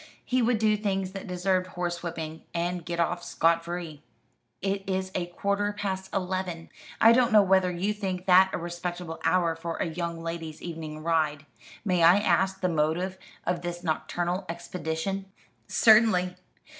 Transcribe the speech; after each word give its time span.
He 0.25 0.41
would 0.41 0.57
do 0.57 0.75
things 0.75 1.11
that 1.11 1.27
deserved 1.27 1.67
horsewhipping, 1.73 2.41
and 2.55 2.83
get 2.83 2.99
off 2.99 3.23
scot 3.23 3.63
free. 3.63 4.01
"It 4.59 4.83
is 4.89 5.11
a 5.13 5.27
quarter 5.27 5.73
past 5.73 6.11
eleven. 6.11 6.69
I 6.99 7.11
don't 7.13 7.31
know 7.31 7.43
whether 7.43 7.69
you 7.71 7.93
think 7.93 8.25
that 8.25 8.49
a 8.51 8.57
respectable 8.57 9.19
hour 9.23 9.55
for 9.55 9.77
a 9.77 9.85
young 9.85 10.23
lady's 10.23 10.59
evening 10.59 11.03
ride. 11.03 11.45
May 11.85 12.01
I 12.01 12.17
ask 12.17 12.61
the 12.61 12.67
motive 12.67 13.19
of 13.45 13.61
this 13.61 13.83
nocturnal 13.83 14.45
expedition?" 14.49 15.27
"Certainly. 15.67 16.35